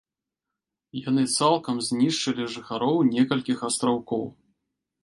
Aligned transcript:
Яны 1.09 1.23
цалкам 1.37 1.75
знішчылі 1.89 2.49
жыхароў 2.57 2.97
некалькіх 3.15 3.57
астраўкоў. 3.71 4.31